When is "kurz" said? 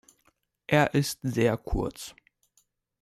1.57-2.15